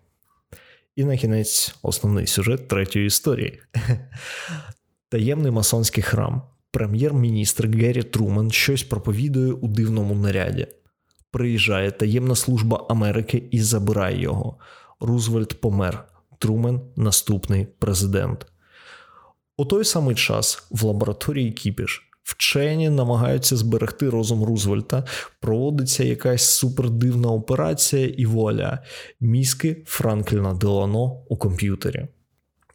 І 0.95 1.03
на 1.03 1.17
кінець 1.17 1.75
основний 1.81 2.27
сюжет 2.27 2.67
третьої 2.67 3.05
історії. 3.05 3.61
Таємний 5.09 5.51
масонський 5.51 6.03
храм. 6.03 6.41
Прем'єр-міністр 6.71 7.67
Геррі 7.67 8.03
Труман 8.03 8.51
щось 8.51 8.83
проповідує 8.83 9.51
у 9.53 9.67
дивному 9.67 10.15
наряді. 10.15 10.67
Приїжджає 11.31 11.91
таємна 11.91 12.35
служба 12.35 12.85
Америки 12.89 13.43
і 13.51 13.61
забирає 13.61 14.21
його. 14.21 14.57
Рузвельт 14.99 15.61
помер. 15.61 16.05
Трумен 16.37 16.81
наступний 16.95 17.67
президент. 17.79 18.45
У 19.59 19.65
той 19.65 19.85
самий 19.85 20.15
час 20.15 20.63
в 20.71 20.83
лабораторії 20.83 21.51
Кіпіш 21.51 22.09
вчені 22.23 22.89
намагаються 22.89 23.57
зберегти 23.57 24.09
розум 24.09 24.43
Рузвельта, 24.43 25.03
проводиться 25.39 26.03
якась 26.03 26.43
супердивна 26.43 27.29
операція 27.29 28.07
і 28.07 28.25
вуаля 28.25 28.79
мізки 29.19 29.83
Франкліна 29.85 30.53
Делано 30.53 31.03
у 31.29 31.37
комп'ютері. 31.37 32.07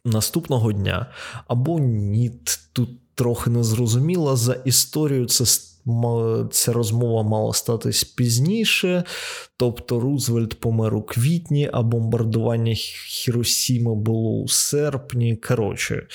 Наступного 0.05 0.71
дня 0.71 1.13
або 1.47 1.79
ні, 1.79 2.31
тут 2.73 2.89
трохи 3.15 3.49
незрозуміло 3.49 4.35
за 4.35 4.53
історію 4.53 5.25
це 5.25 5.45
ця 6.51 6.73
розмова 6.73 7.23
мала 7.23 7.53
статись 7.53 8.03
пізніше, 8.03 9.03
тобто 9.57 9.99
Рузвельт 9.99 10.59
помер 10.59 10.95
у 10.95 11.01
квітні, 11.01 11.69
а 11.73 11.81
бомбардування 11.81 12.73
Хіросіми 13.07 13.95
було 13.95 14.41
у 14.41 14.47
серпні. 14.47 15.35
Коротше, 15.35 16.07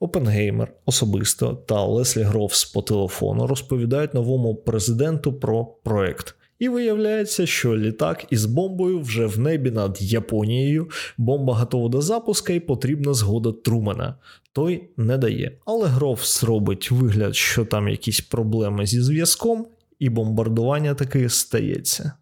Опенгеймер 0.00 0.72
особисто 0.86 1.54
та 1.54 1.84
Леслі 1.84 2.22
Гровс 2.22 2.64
по 2.64 2.82
телефону 2.82 3.46
розповідають 3.46 4.14
новому 4.14 4.54
президенту 4.54 5.32
про 5.32 5.64
проект. 5.64 6.34
І 6.62 6.68
виявляється, 6.68 7.46
що 7.46 7.76
літак 7.76 8.24
із 8.30 8.44
бомбою 8.44 9.00
вже 9.00 9.26
в 9.26 9.38
небі 9.38 9.70
над 9.70 9.98
Японією, 10.00 10.90
бомба 11.18 11.54
готова 11.54 11.88
до 11.88 12.02
запуска 12.02 12.52
і 12.52 12.60
потрібна 12.60 13.14
згода 13.14 13.52
Трумена. 13.52 14.14
Той 14.52 14.90
не 14.96 15.18
дає. 15.18 15.58
Але 15.66 15.88
Гровс 15.88 16.44
робить 16.44 16.90
вигляд, 16.90 17.36
що 17.36 17.64
там 17.64 17.88
якісь 17.88 18.20
проблеми 18.20 18.86
зі 18.86 19.00
зв'язком, 19.00 19.66
і 19.98 20.08
бомбардування 20.08 20.94
таки 20.94 21.28
стається. 21.28 22.12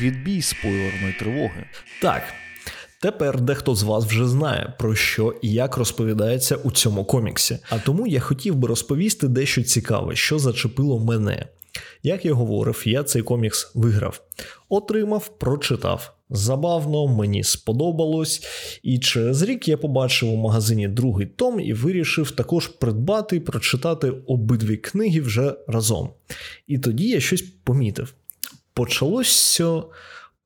Відбій 0.00 0.42
спойлерної 0.42 1.14
тривоги. 1.18 1.64
Так. 2.02 2.22
Тепер 3.02 3.40
дехто 3.40 3.74
з 3.74 3.82
вас 3.82 4.04
вже 4.04 4.28
знає, 4.28 4.74
про 4.78 4.94
що 4.94 5.34
і 5.42 5.52
як 5.52 5.76
розповідається 5.76 6.56
у 6.56 6.70
цьому 6.70 7.04
коміксі. 7.04 7.58
А 7.70 7.78
тому 7.78 8.06
я 8.06 8.20
хотів 8.20 8.54
би 8.54 8.68
розповісти 8.68 9.28
дещо 9.28 9.62
цікаве, 9.62 10.16
що 10.16 10.38
зачепило 10.38 11.04
мене. 11.04 11.46
Як 12.02 12.24
я 12.24 12.32
говорив, 12.32 12.82
я 12.86 13.02
цей 13.02 13.22
комікс 13.22 13.72
виграв, 13.74 14.22
отримав, 14.68 15.28
прочитав. 15.38 16.14
Забавно, 16.34 17.06
мені 17.06 17.44
сподобалось, 17.44 18.42
і 18.82 18.98
через 18.98 19.42
рік 19.42 19.68
я 19.68 19.76
побачив 19.76 20.32
у 20.32 20.36
магазині 20.36 20.88
другий 20.88 21.26
том 21.26 21.60
і 21.60 21.72
вирішив 21.72 22.30
також 22.30 22.66
придбати 22.66 23.36
і 23.36 23.40
прочитати 23.40 24.12
обидві 24.26 24.76
книги 24.76 25.20
вже 25.20 25.54
разом. 25.66 26.10
І 26.66 26.78
тоді 26.78 27.08
я 27.08 27.20
щось 27.20 27.42
помітив. 27.64 28.14
Почалось 28.74 29.60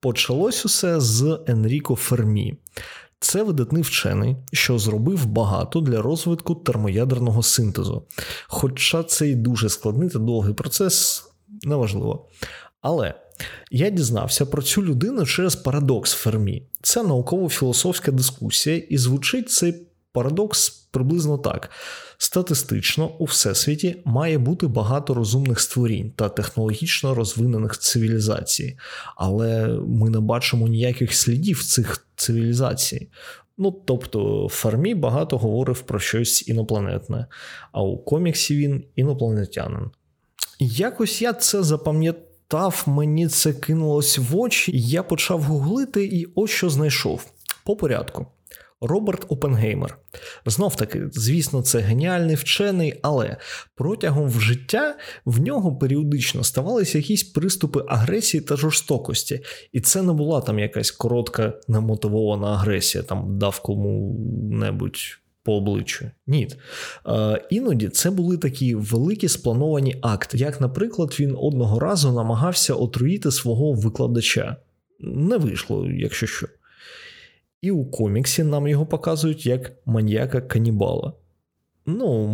почалось 0.00 0.64
усе 0.64 1.00
з 1.00 1.38
Енріко 1.46 1.94
Фермі. 1.94 2.54
Це 3.26 3.42
видатний 3.42 3.82
вчений, 3.82 4.36
що 4.52 4.78
зробив 4.78 5.26
багато 5.26 5.80
для 5.80 6.02
розвитку 6.02 6.54
термоядерного 6.54 7.42
синтезу. 7.42 8.06
Хоча 8.46 9.02
цей 9.02 9.34
дуже 9.34 9.68
складний 9.68 10.08
та 10.08 10.18
довгий 10.18 10.54
процес 10.54 11.24
неважливо. 11.62 12.28
Але 12.80 13.14
я 13.70 13.90
дізнався 13.90 14.46
про 14.46 14.62
цю 14.62 14.82
людину 14.82 15.26
через 15.26 15.56
парадокс 15.56 16.12
Фермі. 16.12 16.68
Це 16.82 17.02
науково-філософська 17.02 18.12
дискусія, 18.12 18.76
і 18.76 18.98
звучить 18.98 19.50
цей 19.50 19.86
парадокс 20.16 20.68
приблизно 20.68 21.38
так: 21.38 21.70
статистично 22.18 23.08
у 23.18 23.24
всесвіті 23.24 23.96
має 24.04 24.38
бути 24.38 24.66
багато 24.66 25.14
розумних 25.14 25.60
створінь 25.60 26.10
та 26.10 26.28
технологічно 26.28 27.14
розвинених 27.14 27.78
цивілізацій, 27.78 28.78
але 29.16 29.68
ми 29.86 30.10
не 30.10 30.20
бачимо 30.20 30.68
ніяких 30.68 31.14
слідів 31.14 31.64
цих 31.64 32.06
цивілізацій. 32.16 33.08
Ну, 33.58 33.82
тобто, 33.86 34.48
Фармі 34.50 34.94
багато 34.94 35.38
говорив 35.38 35.80
про 35.80 35.98
щось 35.98 36.48
інопланетне, 36.48 37.26
а 37.72 37.82
у 37.82 37.98
коміксі 37.98 38.56
він 38.56 38.84
інопланетянин. 38.94 39.90
Якось 40.58 41.22
я 41.22 41.32
це 41.32 41.62
запам'ятав, 41.62 42.84
мені 42.86 43.28
це 43.28 43.52
кинулось 43.52 44.18
в 44.18 44.36
очі, 44.36 44.72
я 44.74 45.02
почав 45.02 45.42
гуглити, 45.42 46.04
і 46.04 46.26
ось 46.34 46.50
що 46.50 46.70
знайшов. 46.70 47.26
По 47.64 47.76
порядку. 47.76 48.26
Роберт 48.80 49.26
Опенгеймер. 49.28 49.98
Знов 50.46 50.76
таки, 50.76 51.08
звісно, 51.12 51.62
це 51.62 51.78
геніальний 51.78 52.36
вчений, 52.36 52.94
але 53.02 53.36
протягом 53.74 54.30
життя 54.30 54.96
в 55.24 55.40
нього 55.40 55.76
періодично 55.76 56.44
ставалися 56.44 56.98
якісь 56.98 57.22
приступи 57.22 57.84
агресії 57.88 58.40
та 58.40 58.56
жорстокості. 58.56 59.40
І 59.72 59.80
це 59.80 60.02
не 60.02 60.12
була 60.12 60.40
там 60.40 60.58
якась 60.58 60.90
коротка 60.90 61.52
немотивована 61.68 62.46
агресія, 62.46 63.04
там 63.04 63.38
дав 63.38 63.60
кому-небудь 63.60 64.98
по 65.42 65.56
обличчю. 65.56 66.10
Ні. 66.26 66.48
Е, 67.06 67.46
Іноді 67.50 67.88
це 67.88 68.10
були 68.10 68.38
такі 68.38 68.74
великі 68.74 69.28
сплановані 69.28 69.96
акти, 70.02 70.38
як, 70.38 70.60
наприклад, 70.60 71.16
він 71.20 71.36
одного 71.38 71.78
разу 71.78 72.12
намагався 72.12 72.74
отруїти 72.74 73.30
свого 73.30 73.72
викладача. 73.72 74.56
Не 75.00 75.36
вийшло, 75.36 75.86
якщо 75.90 76.26
що. 76.26 76.46
І 77.66 77.70
у 77.70 77.84
коміксі 77.84 78.44
нам 78.44 78.68
його 78.68 78.86
показують 78.86 79.46
як 79.46 79.72
маньяка 79.86 80.40
канібала. 80.40 81.12
Ну, 81.86 82.26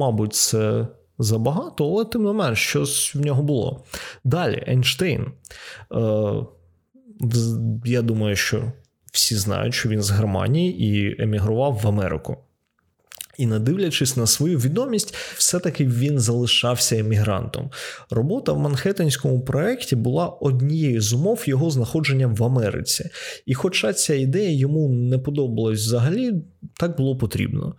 мабуть, 0.00 0.34
це 0.34 0.86
забагато, 1.18 1.90
але 1.92 2.04
тим 2.04 2.24
не 2.24 2.32
менш, 2.32 2.58
щось 2.58 3.14
в 3.14 3.20
нього 3.20 3.42
було. 3.42 3.84
Далі, 4.24 4.64
Ейнштейн. 4.68 5.26
Е, 5.92 6.46
Я 7.84 8.02
думаю, 8.02 8.36
що 8.36 8.72
всі 9.12 9.36
знають, 9.36 9.74
що 9.74 9.88
він 9.88 10.02
з 10.02 10.10
Германії 10.10 10.84
і 10.84 11.22
емігрував 11.22 11.80
в 11.82 11.88
Америку. 11.88 12.36
І, 13.38 13.46
не 13.46 13.58
дивлячись 13.58 14.16
на 14.16 14.26
свою 14.26 14.58
відомість, 14.58 15.14
все-таки 15.36 15.86
він 15.86 16.18
залишався 16.18 16.98
емігрантом. 16.98 17.70
Робота 18.10 18.52
в 18.52 18.58
Манхеттенському 18.58 19.40
проєкті 19.40 19.96
була 19.96 20.26
однією 20.26 21.00
з 21.00 21.12
умов 21.12 21.42
його 21.46 21.70
знаходження 21.70 22.26
в 22.26 22.44
Америці. 22.44 23.10
І, 23.46 23.54
хоча 23.54 23.92
ця 23.92 24.14
ідея 24.14 24.50
йому 24.50 24.88
не 24.88 25.18
подобалась 25.18 25.80
взагалі, 25.80 26.34
так 26.76 26.96
було 26.96 27.16
потрібно. 27.16 27.74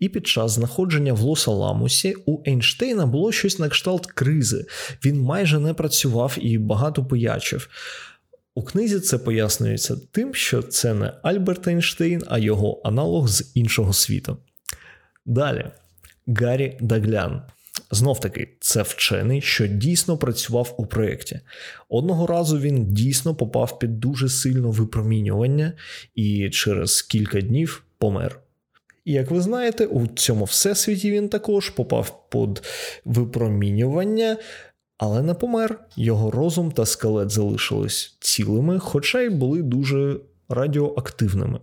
І 0.00 0.08
під 0.08 0.26
час 0.26 0.52
знаходження 0.52 1.12
в 1.12 1.20
Лос-Аламусі 1.20 2.14
у 2.26 2.42
Ейнштейна 2.46 3.06
було 3.06 3.32
щось 3.32 3.58
на 3.58 3.68
кшталт 3.68 4.06
кризи. 4.06 4.66
Він 5.04 5.20
майже 5.20 5.58
не 5.58 5.74
працював 5.74 6.36
і 6.40 6.58
багато 6.58 7.04
поячив. 7.04 7.68
У 8.54 8.62
книзі 8.62 9.00
це 9.00 9.18
пояснюється 9.18 9.96
тим, 10.10 10.34
що 10.34 10.62
це 10.62 10.94
не 10.94 11.12
Альберт 11.22 11.68
Ейнштейн, 11.68 12.22
а 12.26 12.38
його 12.38 12.80
аналог 12.84 13.28
з 13.28 13.50
іншого 13.54 13.92
світу. 13.92 14.36
Далі 15.26 15.64
Гаррі 16.26 16.78
Даглян. 16.80 17.42
Знов 17.90 18.20
таки, 18.20 18.48
це 18.60 18.82
вчений, 18.82 19.40
що 19.40 19.66
дійсно 19.66 20.18
працював 20.18 20.74
у 20.78 20.86
проєкті. 20.86 21.40
Одного 21.88 22.26
разу 22.26 22.58
він 22.58 22.86
дійсно 22.86 23.34
попав 23.34 23.78
під 23.78 24.00
дуже 24.00 24.28
сильне 24.28 24.68
випромінювання 24.68 25.72
і 26.14 26.50
через 26.50 27.02
кілька 27.02 27.40
днів 27.40 27.84
помер. 27.98 28.40
І 29.04 29.12
як 29.12 29.30
ви 29.30 29.40
знаєте, 29.40 29.86
у 29.86 30.06
цьому 30.06 30.44
всесвіті 30.44 31.10
він 31.10 31.28
також 31.28 31.70
попав 31.70 32.28
під 32.30 32.62
випромінювання, 33.04 34.36
але 34.98 35.22
не 35.22 35.34
помер. 35.34 35.80
Його 35.96 36.30
розум 36.30 36.72
та 36.72 36.86
скелет 36.86 37.30
залишились 37.30 38.16
цілими, 38.20 38.78
хоча 38.78 39.20
й 39.20 39.28
були 39.28 39.62
дуже 39.62 40.16
радіоактивними. 40.48 41.60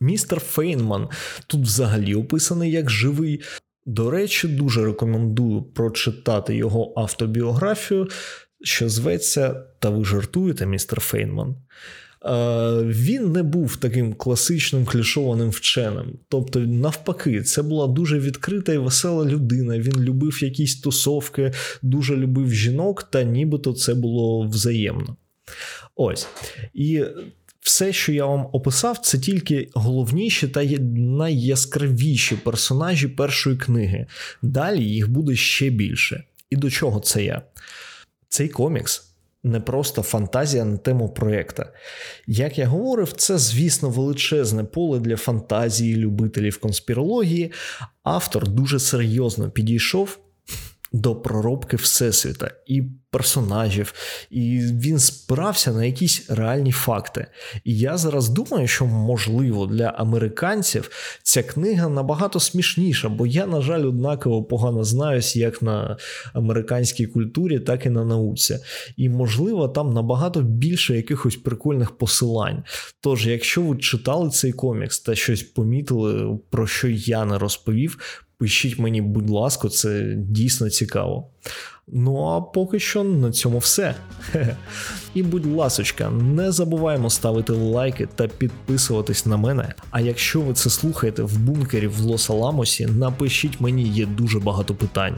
Містер 0.00 0.40
Фейнман 0.40 1.08
тут 1.46 1.62
взагалі 1.62 2.14
описаний 2.14 2.70
як 2.70 2.90
живий. 2.90 3.40
До 3.86 4.10
речі, 4.10 4.48
дуже 4.48 4.84
рекомендую 4.84 5.62
прочитати 5.62 6.56
його 6.56 6.92
автобіографію, 6.96 8.08
що 8.62 8.88
зветься 8.88 9.64
Та 9.78 9.90
ви 9.90 10.04
жартуєте, 10.04 10.66
містер 10.66 11.00
Фейнман. 11.00 11.56
Е, 12.24 12.82
він 12.84 13.32
не 13.32 13.42
був 13.42 13.76
таким 13.76 14.14
класичним 14.14 14.84
клішованим 14.84 15.50
вченим. 15.50 16.18
Тобто, 16.28 16.60
навпаки, 16.60 17.42
це 17.42 17.62
була 17.62 17.86
дуже 17.86 18.18
відкрита 18.18 18.72
і 18.72 18.78
весела 18.78 19.24
людина. 19.24 19.78
Він 19.78 20.00
любив 20.00 20.42
якісь 20.42 20.80
тусовки, 20.80 21.52
дуже 21.82 22.16
любив 22.16 22.52
жінок, 22.54 23.02
та 23.02 23.22
нібито 23.22 23.72
це 23.72 23.94
було 23.94 24.48
взаємно. 24.48 25.16
Ось. 25.96 26.28
І 26.74 27.04
все, 27.60 27.92
що 27.92 28.12
я 28.12 28.26
вам 28.26 28.46
описав, 28.52 28.98
це 28.98 29.18
тільки 29.18 29.68
головніші 29.74 30.48
та 30.48 30.64
найяскравіші 30.94 32.36
персонажі 32.36 33.08
першої 33.08 33.56
книги. 33.56 34.06
Далі 34.42 34.84
їх 34.84 35.10
буде 35.10 35.36
ще 35.36 35.70
більше. 35.70 36.24
І 36.50 36.56
до 36.56 36.70
чого 36.70 37.00
це 37.00 37.24
я? 37.24 37.42
Цей 38.28 38.48
комікс. 38.48 39.06
Не 39.42 39.60
просто 39.60 40.02
фантазія 40.02 40.64
на 40.64 40.76
тему 40.76 41.08
проєкта. 41.08 41.72
Як 42.26 42.58
я 42.58 42.66
говорив, 42.66 43.12
це, 43.12 43.38
звісно, 43.38 43.90
величезне 43.90 44.64
поле 44.64 45.00
для 45.00 45.16
фантазії 45.16 45.96
любителів 45.96 46.58
конспірології. 46.60 47.52
Автор 48.02 48.48
дуже 48.48 48.78
серйозно 48.78 49.50
підійшов 49.50 50.18
до 50.92 51.16
проробки 51.16 51.76
Всесвіта 51.76 52.50
і 52.66 52.82
персонажів, 53.10 53.94
і 54.30 54.60
він 54.60 54.98
спирався 54.98 55.72
на 55.72 55.84
якісь 55.84 56.30
реальні 56.30 56.72
факти. 56.72 57.26
І 57.64 57.78
я 57.78 57.96
зараз 57.96 58.28
думаю, 58.28 58.68
що 58.68 58.86
можливо 58.86 59.66
для 59.66 59.86
американців 59.86 60.90
ця 61.22 61.42
книга 61.42 61.88
набагато 61.88 62.40
смішніша, 62.40 63.08
бо 63.08 63.26
я, 63.26 63.46
на 63.46 63.60
жаль, 63.60 63.86
однаково 63.86 64.44
погано 64.44 64.84
знаюсь 64.84 65.36
як 65.36 65.62
на 65.62 65.96
американській 66.32 67.06
культурі, 67.06 67.60
так 67.60 67.86
і 67.86 67.90
на 67.90 68.04
науці. 68.04 68.58
І, 68.96 69.08
можливо, 69.08 69.68
там 69.68 69.92
набагато 69.92 70.40
більше 70.40 70.96
якихось 70.96 71.36
прикольних 71.36 71.90
посилань. 71.90 72.62
Тож, 73.00 73.26
якщо 73.26 73.62
ви 73.62 73.76
читали 73.76 74.30
цей 74.30 74.52
комікс 74.52 75.00
та 75.00 75.14
щось 75.14 75.42
помітили, 75.42 76.38
про 76.50 76.66
що 76.66 76.88
я 76.88 77.24
не 77.24 77.38
розповів. 77.38 77.98
Пишіть 78.40 78.78
мені, 78.78 79.02
будь 79.02 79.30
ласка, 79.30 79.68
це 79.68 80.14
дійсно 80.16 80.70
цікаво. 80.70 81.26
Ну 81.88 82.24
а 82.24 82.40
поки 82.40 82.78
що 82.78 83.04
на 83.04 83.32
цьому 83.32 83.58
все. 83.58 83.94
І 85.14 85.22
будь 85.22 85.46
ласочка, 85.46 86.10
не 86.10 86.52
забуваємо 86.52 87.10
ставити 87.10 87.52
лайки 87.52 88.08
та 88.14 88.28
підписуватись 88.28 89.26
на 89.26 89.36
мене. 89.36 89.74
А 89.90 90.00
якщо 90.00 90.40
ви 90.40 90.54
це 90.54 90.70
слухаєте 90.70 91.22
в 91.22 91.38
бункері 91.38 91.86
в 91.86 92.00
Лос-Аламосі, 92.00 92.98
напишіть 92.98 93.60
мені, 93.60 93.82
є 93.82 94.06
дуже 94.06 94.38
багато 94.38 94.74
питань. 94.74 95.16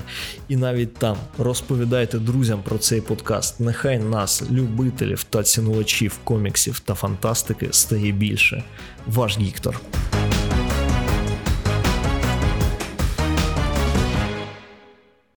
І 0.48 0.56
навіть 0.56 0.94
там 0.94 1.16
розповідайте 1.38 2.18
друзям 2.18 2.62
про 2.62 2.78
цей 2.78 3.00
подкаст. 3.00 3.60
Нехай 3.60 3.98
нас, 3.98 4.42
любителів 4.50 5.24
та 5.24 5.42
цінувачів 5.42 6.18
коміксів 6.24 6.80
та 6.80 6.94
фантастики, 6.94 7.68
стає 7.70 8.12
більше. 8.12 8.64
Ваш 9.06 9.38
Віктор. 9.38 9.80